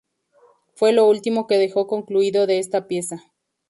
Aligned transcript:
Fue 0.73 0.93
lo 0.93 1.07
último 1.07 1.45
que 1.45 1.59
dejó 1.59 1.85
concluido 1.85 2.47
de 2.47 2.57
esta 2.57 2.87
pieza. 2.87 3.21